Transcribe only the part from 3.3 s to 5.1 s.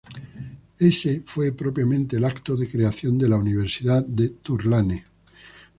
Universidad Tulane.